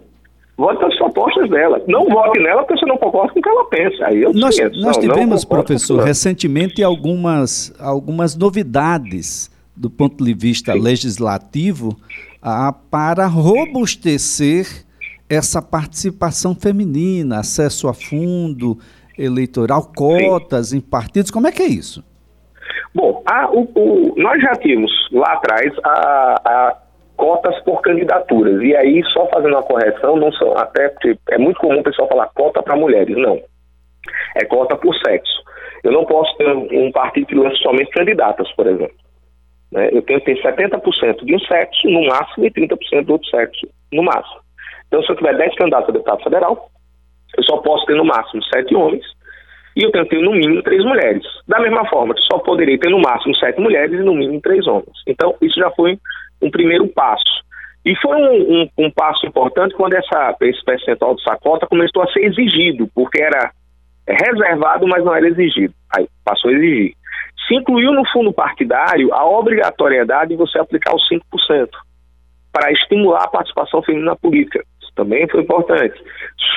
Vote 0.57 0.79
pelas 0.79 0.97
propostas 0.97 1.49
dela. 1.49 1.81
Não 1.87 2.05
vote 2.05 2.39
nela 2.39 2.63
porque 2.63 2.79
você 2.79 2.85
não 2.87 2.97
concorda 2.97 3.31
com 3.31 3.39
o 3.39 3.41
que 3.43 3.49
ela 3.49 3.65
pensa. 3.65 4.05
Aí 4.07 4.23
eu 4.23 4.33
nós, 4.33 4.57
nós 4.57 4.97
não, 4.97 5.01
tivemos, 5.01 5.43
não 5.43 5.49
professor, 5.49 6.03
recentemente 6.03 6.83
algumas, 6.83 7.73
algumas 7.79 8.35
novidades 8.35 9.51
do 9.75 9.89
ponto 9.89 10.23
de 10.23 10.33
vista 10.33 10.73
Sim. 10.73 10.79
legislativo 10.79 11.95
ah, 12.41 12.73
para 12.89 13.27
robustecer 13.27 14.86
essa 15.29 15.61
participação 15.61 16.55
feminina, 16.55 17.39
acesso 17.39 17.87
a 17.87 17.93
fundo 17.93 18.77
eleitoral, 19.17 19.91
cotas 19.95 20.69
Sim. 20.69 20.77
em 20.77 20.81
partidos, 20.81 21.31
como 21.31 21.47
é 21.47 21.51
que 21.51 21.61
é 21.61 21.67
isso? 21.67 22.03
Bom, 22.93 23.21
a, 23.25 23.49
o, 23.49 23.69
o, 23.75 24.13
nós 24.17 24.41
já 24.41 24.53
tínhamos 24.53 24.91
lá 25.11 25.33
atrás 25.33 25.71
a, 25.83 26.41
a, 26.45 26.77
cotas 27.15 27.59
por 27.63 27.81
candidaturas, 27.81 28.61
e 28.61 28.75
aí 28.75 29.03
só 29.13 29.27
fazendo 29.27 29.53
uma 29.53 29.63
correção, 29.63 30.15
não 30.15 30.31
são, 30.33 30.57
até 30.57 30.89
porque 30.89 31.17
é 31.31 31.37
muito 31.37 31.59
comum 31.59 31.79
o 31.79 31.83
pessoal 31.83 32.07
falar 32.07 32.29
cota 32.35 32.61
para 32.61 32.75
mulheres, 32.75 33.15
não. 33.17 33.41
É 34.35 34.45
cota 34.45 34.75
por 34.77 34.95
sexo. 34.95 35.43
Eu 35.83 35.91
não 35.91 36.05
posso 36.05 36.35
ter 36.37 36.47
um, 36.47 36.91
partido 36.91 37.27
que 37.27 37.35
lance 37.35 37.57
somente 37.57 37.91
candidatas, 37.91 38.51
por 38.53 38.67
exemplo. 38.67 38.95
Né? 39.71 39.89
Eu 39.91 40.01
tenho 40.01 40.21
que 40.21 40.33
ter 40.33 40.41
70% 40.41 41.25
de 41.25 41.35
um 41.35 41.39
sexo, 41.39 41.89
no 41.89 42.05
máximo, 42.07 42.45
e 42.45 42.51
30% 42.51 43.05
do 43.05 43.13
outro 43.13 43.29
sexo, 43.29 43.67
no 43.91 44.03
máximo. 44.03 44.46
Então, 44.87 45.01
se 45.03 45.11
eu 45.11 45.15
tiver 45.15 45.35
10 45.35 45.55
candidatos 45.55 45.89
a 45.89 45.91
deputado 45.91 46.23
federal, 46.23 46.69
eu 47.37 47.43
só 47.43 47.57
posso 47.57 47.85
ter 47.85 47.95
no 47.95 48.05
máximo 48.05 48.43
7 48.43 48.73
homens 48.75 49.05
e 49.75 49.83
eu 49.83 49.91
tenho 49.91 50.05
que 50.05 50.15
ter 50.15 50.21
no 50.23 50.31
mínimo 50.31 50.63
3 50.63 50.83
mulheres. 50.83 51.23
Da 51.47 51.59
mesma 51.59 51.87
forma, 51.87 52.15
eu 52.15 52.23
só 52.23 52.39
poderia 52.39 52.79
ter 52.79 52.89
no 52.89 52.99
máximo 52.99 53.35
7 53.35 53.61
mulheres 53.61 53.99
e 53.99 54.03
no 54.03 54.15
mínimo 54.15 54.41
3 54.41 54.65
homens. 54.65 55.03
Então, 55.05 55.35
isso 55.41 55.59
já 55.59 55.69
foi 55.71 55.99
um 56.41 56.49
primeiro 56.49 56.87
passo. 56.87 57.43
E 57.85 57.95
foi 57.97 58.17
um, 58.17 58.61
um, 58.61 58.69
um 58.85 58.91
passo 58.91 59.25
importante 59.27 59.75
quando 59.75 59.93
essa, 59.93 60.35
esse 60.41 60.63
percentual 60.65 61.15
de 61.15 61.23
sacota 61.23 61.67
começou 61.67 62.01
a 62.01 62.11
ser 62.11 62.25
exigido, 62.25 62.89
porque 62.93 63.21
era 63.21 63.51
reservado, 64.07 64.87
mas 64.87 65.05
não 65.05 65.15
era 65.15 65.27
exigido. 65.27 65.73
Aí 65.95 66.07
passou 66.25 66.49
a 66.49 66.53
exigir. 66.53 66.95
Se 67.47 67.55
incluiu 67.55 67.93
no 67.93 68.05
fundo 68.07 68.33
partidário 68.33 69.13
a 69.13 69.25
obrigatoriedade 69.25 70.31
de 70.31 70.35
você 70.35 70.57
aplicar 70.59 70.95
os 70.95 71.07
5% 71.07 71.69
para 72.51 72.71
estimular 72.71 73.23
a 73.23 73.29
participação 73.29 73.81
feminina 73.83 74.11
na 74.11 74.15
política 74.15 74.65
também 74.97 75.27
foi 75.29 75.41
importante. 75.41 75.95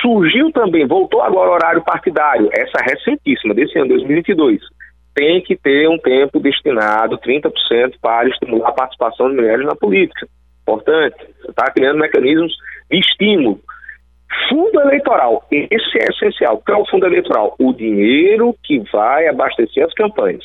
Surgiu 0.01 0.51
também, 0.51 0.85
voltou 0.85 1.21
agora 1.21 1.51
o 1.51 1.53
horário 1.53 1.83
partidário, 1.83 2.49
essa 2.51 2.83
recentíssima, 2.83 3.53
desse 3.53 3.77
ano 3.77 3.89
2022. 3.89 4.59
Tem 5.13 5.41
que 5.41 5.55
ter 5.55 5.87
um 5.87 5.97
tempo 5.97 6.39
destinado, 6.39 7.17
30%, 7.19 7.51
para 8.01 8.27
estimular 8.27 8.69
a 8.69 8.73
participação 8.73 9.29
de 9.29 9.35
mulheres 9.35 9.65
na 9.65 9.75
política. 9.75 10.27
Importante. 10.63 11.17
Você 11.41 11.51
está 11.51 11.71
criando 11.71 11.99
mecanismos 11.99 12.53
de 12.89 12.99
estímulo. 12.99 13.59
Fundo 14.49 14.79
eleitoral, 14.81 15.45
esse 15.51 15.99
é 15.99 16.05
essencial. 16.09 16.61
Que 16.65 16.71
é 16.71 16.75
o 16.75 16.85
fundo 16.85 17.05
eleitoral? 17.05 17.55
O 17.59 17.73
dinheiro 17.73 18.55
que 18.63 18.79
vai 18.91 19.27
abastecer 19.27 19.85
as 19.85 19.93
campanhas. 19.93 20.43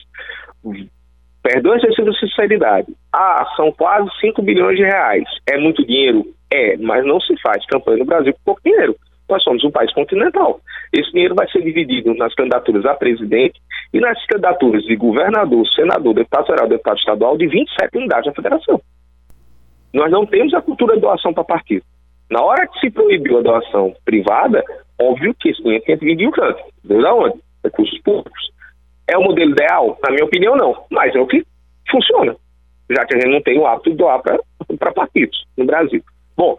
A 0.65 1.77
excesso 1.77 2.03
de 2.03 2.19
sinceridade. 2.19 2.89
Ah, 3.13 3.47
são 3.57 3.71
quase 3.71 4.11
5 4.21 4.43
bilhões 4.43 4.77
de 4.77 4.83
reais. 4.83 5.25
É 5.49 5.57
muito 5.57 5.87
dinheiro? 5.87 6.25
É, 6.53 6.77
mas 6.77 7.05
não 7.05 7.21
se 7.21 7.37
faz 7.41 7.65
campanha 7.67 7.99
no 7.99 8.05
Brasil 8.05 8.33
com 8.33 8.41
pouco 8.45 8.61
dinheiro. 8.65 8.97
Nós 9.29 9.43
somos 9.43 9.65
um 9.65 9.71
país 9.71 9.93
continental. 9.93 10.61
Esse 10.93 11.11
dinheiro 11.11 11.35
vai 11.35 11.49
ser 11.51 11.63
dividido 11.63 12.15
nas 12.15 12.35
candidaturas 12.35 12.87
a 12.87 12.95
presidente 12.95 13.61
e 13.93 14.01
nas 14.01 14.25
candidaturas 14.27 14.85
de 14.85 14.95
governador, 14.95 15.67
senador, 15.75 16.15
deputado 16.15 16.47
federal, 16.47 16.69
deputado 16.69 16.99
estadual 16.99 17.37
de 17.37 17.47
27 17.49 17.99
unidades 17.99 18.27
da 18.27 18.35
federação. 18.35 18.81
Nós 19.93 20.11
não 20.11 20.27
temos 20.27 20.55
a 20.55 20.63
cultura 20.63 20.95
de 20.95 21.01
doação 21.01 21.35
para 21.35 21.43
partido. 21.43 21.85
Na 22.31 22.43
hora 22.43 22.67
que 22.67 22.79
se 22.81 22.91
proibiu 22.91 23.39
a 23.39 23.43
doação 23.43 23.95
privada, 24.05 24.63
óbvio 25.01 25.35
que 25.35 25.51
esse 25.51 25.63
dinheiro 25.63 25.85
tem 25.85 25.99
que 25.99 26.05
vir 26.05 26.17
de 26.17 26.27
um 26.27 26.31
canto. 26.31 26.63
Deus 26.85 27.05
aonde? 27.05 27.39
Recursos 27.65 27.99
públicos. 28.03 28.51
É 29.09 29.17
o 29.17 29.23
modelo 29.23 29.53
ideal? 29.53 29.99
Na 30.03 30.11
minha 30.11 30.25
opinião, 30.25 30.57
não. 30.57 30.85
Mas 30.91 31.15
é 31.15 31.21
o 31.21 31.27
que 31.27 31.45
funciona. 31.91 32.37
Já 32.91 33.05
que 33.05 33.17
a 33.17 33.21
gente 33.21 33.33
não 33.33 33.43
tem 33.43 33.59
o 33.59 33.67
hábito 33.67 33.91
de 33.91 33.97
doar 33.97 34.21
para 34.21 34.93
partidos 34.93 35.45
no 35.57 35.65
Brasil. 35.65 36.03
Bom, 36.37 36.57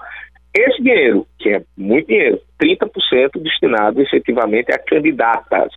esse 0.55 0.81
dinheiro, 0.81 1.27
que 1.39 1.49
é 1.49 1.61
muito 1.77 2.07
dinheiro, 2.07 2.41
30% 2.59 3.41
destinado 3.41 4.01
efetivamente 4.01 4.71
a 4.71 4.79
candidatas. 4.79 5.71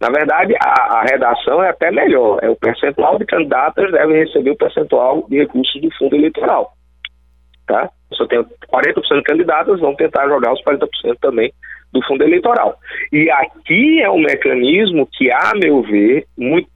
Na 0.00 0.08
verdade, 0.08 0.54
a, 0.60 0.98
a, 0.98 1.02
redação 1.02 1.62
é 1.62 1.70
até 1.70 1.90
melhor. 1.90 2.38
É 2.42 2.48
o 2.48 2.56
percentual 2.56 3.18
de 3.18 3.26
candidatas 3.26 3.90
deve 3.90 4.24
receber 4.24 4.50
o 4.50 4.56
percentual 4.56 5.26
de 5.28 5.38
recursos 5.38 5.80
do 5.80 5.90
fundo 5.96 6.16
eleitoral. 6.16 6.72
Tá? 7.66 7.90
Eu 8.18 8.28
tenho 8.28 8.44
40% 8.44 9.16
de 9.16 9.22
candidatas, 9.22 9.80
vão 9.80 9.94
tentar 9.96 10.28
jogar 10.28 10.52
os 10.52 10.62
40% 10.62 10.88
também 11.20 11.52
do 11.92 12.02
fundo 12.04 12.22
eleitoral. 12.22 12.76
E 13.12 13.30
aqui 13.30 14.00
é 14.00 14.10
um 14.10 14.20
mecanismo 14.20 15.06
que, 15.12 15.30
a 15.30 15.52
meu 15.54 15.82
ver, 15.82 16.26
muito, 16.36 16.68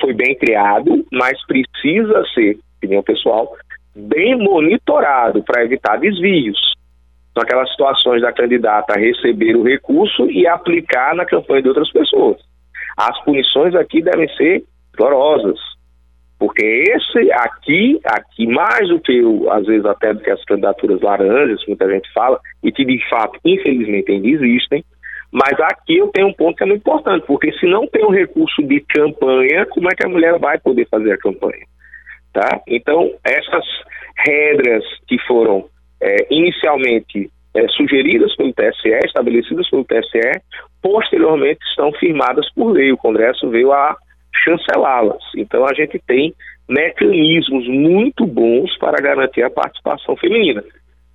foi 0.00 0.14
bem 0.14 0.34
criado, 0.36 1.04
mas 1.12 1.38
precisa 1.46 2.24
ser, 2.34 2.58
opinião 2.78 3.02
pessoal, 3.02 3.54
bem 3.98 4.36
monitorado 4.36 5.42
para 5.42 5.64
evitar 5.64 5.98
desvios. 5.98 6.58
São 7.34 7.42
aquelas 7.42 7.70
situações 7.70 8.22
da 8.22 8.32
candidata 8.32 8.98
receber 8.98 9.56
o 9.56 9.62
recurso 9.62 10.30
e 10.30 10.46
aplicar 10.46 11.14
na 11.14 11.24
campanha 11.24 11.62
de 11.62 11.68
outras 11.68 11.90
pessoas. 11.90 12.38
As 12.96 13.22
punições 13.24 13.74
aqui 13.74 14.02
devem 14.02 14.28
ser 14.36 14.64
dolorosas, 14.96 15.58
porque 16.38 16.64
esse 16.64 17.32
aqui, 17.32 18.00
aqui 18.04 18.46
mais 18.46 18.88
do 18.88 19.00
que, 19.00 19.20
às 19.50 19.66
vezes 19.66 19.84
até 19.84 20.14
do 20.14 20.20
que 20.20 20.30
as 20.30 20.44
candidaturas 20.44 21.00
laranjas, 21.00 21.64
muita 21.66 21.88
gente 21.90 22.12
fala, 22.12 22.40
e 22.62 22.72
que 22.72 22.84
de 22.84 22.98
fato, 23.08 23.38
infelizmente, 23.44 24.10
ainda 24.10 24.28
existem, 24.28 24.84
mas 25.30 25.60
aqui 25.60 25.98
eu 25.98 26.08
tenho 26.08 26.28
um 26.28 26.32
ponto 26.32 26.56
que 26.56 26.62
é 26.62 26.66
muito 26.66 26.80
importante, 26.80 27.26
porque 27.26 27.52
se 27.52 27.66
não 27.66 27.86
tem 27.86 28.04
um 28.04 28.10
recurso 28.10 28.62
de 28.62 28.80
campanha, 28.80 29.66
como 29.66 29.88
é 29.88 29.94
que 29.94 30.06
a 30.06 30.08
mulher 30.08 30.38
vai 30.38 30.58
poder 30.58 30.88
fazer 30.88 31.12
a 31.12 31.18
campanha? 31.18 31.66
Tá? 32.32 32.60
Então, 32.66 33.12
essas 33.24 33.64
regras 34.16 34.84
que 35.06 35.18
foram 35.26 35.68
é, 36.00 36.26
inicialmente 36.30 37.30
é, 37.54 37.68
sugeridas 37.68 38.34
pelo 38.36 38.52
TSE, 38.52 38.88
estabelecidas 39.04 39.68
pelo 39.70 39.84
TSE, 39.84 40.40
posteriormente 40.82 41.60
estão 41.70 41.92
firmadas 41.92 42.52
por 42.54 42.72
lei. 42.72 42.92
O 42.92 42.98
Congresso 42.98 43.48
veio 43.48 43.72
a 43.72 43.96
chancelá-las. 44.44 45.22
Então, 45.36 45.64
a 45.64 45.74
gente 45.74 45.98
tem 46.06 46.34
mecanismos 46.68 47.66
muito 47.66 48.26
bons 48.26 48.76
para 48.78 49.00
garantir 49.00 49.42
a 49.42 49.50
participação 49.50 50.16
feminina, 50.16 50.62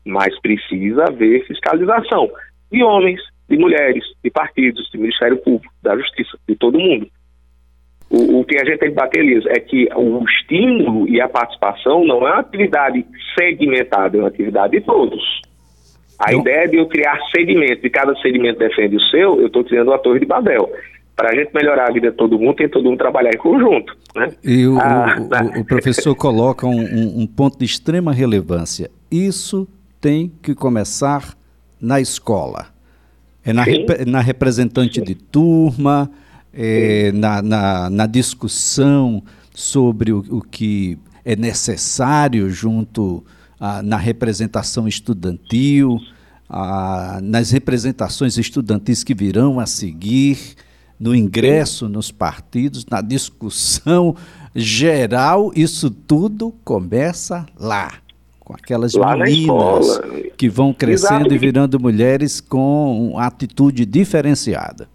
mas 0.04 0.38
precisa 0.42 1.04
haver 1.04 1.46
fiscalização 1.46 2.30
de 2.72 2.84
homens, 2.84 3.22
de 3.48 3.58
mulheres, 3.58 4.04
de 4.24 4.32
partidos, 4.32 4.90
de 4.92 4.98
Ministério 4.98 5.38
Público, 5.38 5.74
da 5.84 5.96
Justiça, 5.96 6.38
de 6.48 6.56
todo 6.56 6.80
mundo. 6.80 7.08
O, 8.14 8.42
o, 8.42 8.46
que 8.46 8.56
a 8.62 8.64
gente 8.64 8.78
tem 8.78 8.90
que 8.90 8.96
bater 8.96 9.24
nisso 9.24 9.50
é 9.50 9.60
que 9.60 9.90
o 9.96 10.24
estímulo 10.24 11.10
e 11.10 11.20
a 11.20 11.28
participação 11.28 12.06
não 12.06 12.28
é 12.28 12.32
uma 12.32 12.40
atividade 12.42 13.04
segmentada, 13.36 14.16
é 14.16 14.20
uma 14.20 14.28
atividade 14.28 14.78
de 14.78 14.82
todos. 14.82 15.42
A 16.20 16.32
não. 16.32 16.42
ideia 16.42 16.68
de 16.68 16.78
eu 16.78 16.86
criar 16.88 17.18
segmentos, 17.36 17.84
e 17.84 17.90
cada 17.90 18.16
segmento 18.18 18.60
defende 18.60 18.98
o 18.98 19.02
seu, 19.10 19.42
eu 19.42 19.48
estou 19.48 19.64
criando 19.64 19.88
uma 19.88 19.98
torre 19.98 20.20
de 20.20 20.28
Babel. 20.28 20.72
Para 21.16 21.32
a 21.32 21.36
gente 21.36 21.52
melhorar 21.56 21.90
a 21.90 21.92
vida 21.92 22.12
de 22.12 22.18
todo 22.18 22.38
mundo, 22.38 22.56
tem 22.56 22.70
todo 22.70 22.84
mundo 22.84 23.00
trabalhar 23.00 23.32
em 23.34 23.38
conjunto. 23.38 23.98
Né? 24.16 24.30
E 24.44 24.68
o, 24.68 24.78
ah, 24.78 25.16
o, 25.56 25.62
o 25.62 25.66
professor 25.66 26.14
coloca 26.16 26.68
um, 26.68 26.82
um, 26.82 27.22
um 27.22 27.28
ponto 27.28 27.58
de 27.58 27.66
extrema 27.66 28.14
relevância. 28.14 28.92
Isso 29.10 29.68
tem 30.00 30.32
que 30.40 30.54
começar 30.54 31.36
na 31.82 32.00
escola. 32.00 32.68
É 33.44 33.52
na, 33.52 33.64
rep 33.64 34.06
na 34.06 34.22
representante 34.22 35.00
Sim. 35.00 35.04
de 35.04 35.16
turma, 35.16 36.12
é, 36.54 37.12
na, 37.12 37.42
na, 37.42 37.90
na, 37.90 38.06
discussão 38.06 39.24
sobre 39.54 40.12
o, 40.12 40.24
o, 40.30 40.42
que 40.42 40.98
é 41.26 41.36
necessário 41.36 42.50
junto 42.50 43.24
a, 43.60 43.82
na 43.82 43.98
representação 43.98 44.88
estudantil, 44.88 46.00
a, 46.48 47.20
nas 47.24 47.52
representações 47.52 48.38
estudantis 48.38 49.04
que 49.04 49.16
virão 49.16 49.60
a 49.60 49.66
seguir, 49.66 50.56
no 51.00 51.16
ingresso 51.16 51.90
nos 51.90 52.12
partidos, 52.12 52.86
na 52.86 53.02
discussão 53.02 54.16
geral, 54.56 55.52
isso 55.56 55.90
tudo 55.90 56.54
começa 56.64 57.46
lá 57.60 57.94
com 58.40 58.54
aquelas 58.54 58.94
Lá 58.94 59.18
meninas 59.18 60.00
que 60.38 60.50
vão 60.50 60.74
crescendo 60.74 61.22
Exato. 61.22 61.34
e 61.34 61.38
virando 61.38 61.80
mulheres 61.80 62.40
com 62.40 63.16
atitude 63.18 63.86
diferenciada. 63.86 64.88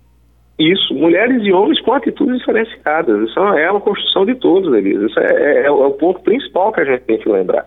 Isso, 0.59 0.93
mulheres 0.93 1.41
e 1.45 1.53
homens 1.53 1.81
com 1.83 1.93
atitudes 1.93 2.39
diferenciadas. 2.39 3.29
Isso 3.29 3.39
é 3.39 3.71
uma 3.71 3.81
construção 3.81 4.27
de 4.27 4.35
todos, 4.35 4.75
Elisa. 4.75 5.07
Isso 5.07 5.21
é, 5.21 5.27
é, 5.27 5.67
é, 5.67 5.71
o 5.71 5.93
ponto 5.93 6.21
principal 6.21 6.73
que 6.73 6.81
a 6.81 6.85
gente 6.85 7.03
tem 7.03 7.19
que 7.19 7.29
lembrar. 7.29 7.65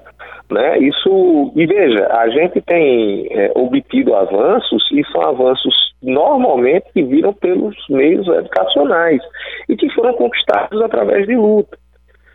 Né? 0.49 0.79
Isso, 0.79 1.53
e 1.55 1.65
veja, 1.65 2.05
a 2.11 2.27
gente 2.27 2.59
tem 2.61 3.27
é, 3.31 3.49
obtido 3.55 4.13
avanços 4.13 4.83
e 4.91 5.01
são 5.09 5.21
avanços 5.21 5.73
normalmente 6.03 6.91
que 6.93 7.01
viram 7.03 7.31
pelos 7.31 7.75
meios 7.89 8.27
educacionais 8.27 9.21
e 9.69 9.77
que 9.77 9.89
foram 9.93 10.13
conquistados 10.13 10.81
através 10.81 11.25
de 11.25 11.35
luta. 11.35 11.77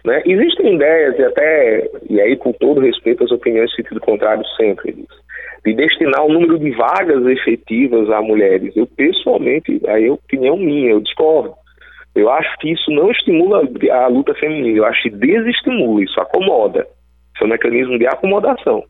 Né? 0.06 0.22
Existem 0.24 0.76
ideias, 0.76 1.18
e 1.18 1.22
até, 1.24 1.90
e 2.08 2.18
aí 2.18 2.36
com 2.36 2.52
todo 2.52 2.80
respeito 2.80 3.24
às 3.24 3.30
opiniões 3.30 3.74
sentido 3.74 4.00
contrário 4.00 4.44
sempre, 4.56 5.04
de 5.66 5.74
destinar 5.74 6.24
um 6.24 6.32
número 6.32 6.60
de 6.60 6.70
vagas 6.70 7.26
efetivas 7.26 8.08
a 8.08 8.22
mulheres. 8.22 8.74
Eu, 8.76 8.86
pessoalmente, 8.86 9.80
aí 9.88 10.06
é 10.06 10.12
opinião 10.12 10.56
minha, 10.56 10.90
eu 10.90 11.00
discordo. 11.00 11.54
Eu 12.14 12.30
acho 12.30 12.56
que 12.58 12.70
isso 12.70 12.88
não 12.92 13.10
estimula 13.10 13.68
a 13.90 14.06
luta 14.06 14.32
feminina, 14.34 14.78
eu 14.78 14.84
acho 14.86 15.02
que 15.02 15.10
desestimula, 15.10 16.04
isso 16.04 16.20
acomoda. 16.20 16.86
Isso 17.34 17.42
é 17.42 17.46
um 17.46 17.50
mecanismo 17.50 17.98
de 17.98 18.06
acomodação. 18.06 18.84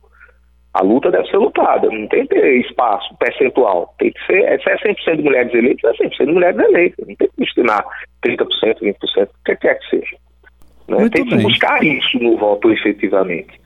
A 0.74 0.82
luta 0.82 1.10
deve 1.10 1.26
ser 1.30 1.38
lutada, 1.38 1.88
não 1.88 2.06
tem 2.08 2.26
que 2.26 2.34
ter 2.34 2.60
espaço 2.60 3.16
percentual. 3.16 3.94
Tem 3.98 4.12
que 4.12 4.26
ser, 4.26 4.60
se 4.60 4.70
é 4.70 4.76
100% 4.76 5.16
de 5.16 5.22
mulheres 5.22 5.54
eleitas, 5.54 5.98
é 5.98 6.04
100% 6.04 6.26
de 6.26 6.32
mulheres 6.32 6.60
eleitas. 6.60 7.08
Não 7.08 7.16
tem 7.16 7.28
que 7.28 7.36
destinar 7.38 7.84
30%, 8.22 8.46
20%, 8.82 8.94
o 9.24 9.44
que 9.46 9.56
quer 9.56 9.78
que 9.78 9.88
seja. 9.88 10.16
Né? 10.88 11.08
Tem 11.08 11.24
bem. 11.24 11.38
que 11.38 11.42
buscar 11.42 11.82
isso 11.82 12.18
no 12.18 12.36
voto 12.36 12.70
efetivamente. 12.70 13.58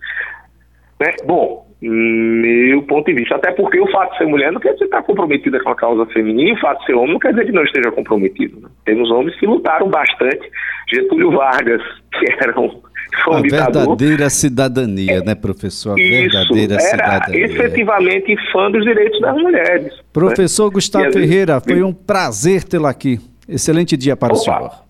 Né? 1.00 1.12
Bom, 1.26 1.69
meu 1.82 2.82
ponto 2.82 3.06
de 3.06 3.14
vista, 3.14 3.36
até 3.36 3.52
porque 3.52 3.80
o 3.80 3.90
fato 3.90 4.12
de 4.12 4.18
ser 4.18 4.26
mulher 4.26 4.52
não 4.52 4.60
quer 4.60 4.72
dizer 4.72 4.80
que 4.80 4.84
está 4.84 5.02
comprometida 5.02 5.62
com 5.62 5.70
a 5.70 5.74
causa 5.74 6.04
feminina, 6.06 6.50
e 6.50 6.52
o 6.52 6.60
fato 6.60 6.80
de 6.80 6.86
ser 6.86 6.94
homem 6.94 7.12
não 7.12 7.18
quer 7.18 7.30
dizer 7.30 7.46
que 7.46 7.52
não 7.52 7.64
esteja 7.64 7.90
comprometido. 7.90 8.60
Né? 8.60 8.68
Temos 8.84 9.10
homens 9.10 9.38
que 9.38 9.46
lutaram 9.46 9.88
bastante. 9.88 10.50
Getúlio 10.92 11.30
Vargas, 11.30 11.82
que 12.12 12.26
eram 12.44 12.80
foi 13.24 13.34
um 13.34 13.38
a 13.38 13.42
verdadeira 13.42 14.30
cidadania, 14.30 15.20
né, 15.20 15.34
professor? 15.34 15.98
A 15.98 16.00
Isso, 16.00 16.10
verdadeira 16.10 16.74
era 16.74 16.80
cidadania. 16.82 17.44
efetivamente 17.44 18.36
fã 18.52 18.70
dos 18.70 18.84
direitos 18.84 19.20
das 19.20 19.36
mulheres. 19.36 19.84
Né? 19.84 20.02
Professor 20.12 20.66
né? 20.66 20.70
Gustavo 20.74 21.12
Ferreira, 21.12 21.60
foi 21.60 21.82
um 21.82 21.92
prazer 21.92 22.62
tê-lo 22.62 22.86
aqui. 22.86 23.18
Excelente 23.48 23.96
dia 23.96 24.16
para 24.16 24.32
Opa. 24.32 24.36
o 24.36 24.44
senhor. 24.44 24.89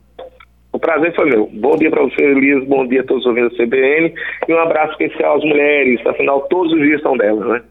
Prazer 0.81 1.15
foi 1.15 1.27
meu. 1.31 1.49
Bom 1.53 1.77
dia 1.77 1.91
para 1.91 2.03
você, 2.03 2.23
Elias. 2.23 2.65
Bom 2.65 2.87
dia 2.87 3.01
a 3.01 3.05
todos 3.05 3.25
os 3.25 3.29
ouvintes 3.29 3.57
da 3.57 3.65
CBN. 3.65 4.15
E 4.49 4.55
um 4.55 4.59
abraço 4.59 4.93
especial 4.93 5.37
às 5.37 5.45
mulheres. 5.45 6.05
Afinal, 6.07 6.41
todos 6.49 6.73
os 6.73 6.81
dias 6.81 7.01
são 7.03 7.17
delas, 7.17 7.47
né? 7.47 7.63